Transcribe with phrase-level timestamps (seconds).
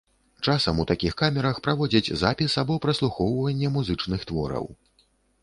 [0.51, 4.65] Часам у такіх камерах праводзяць запіс або праслухоўванне музычных твораў.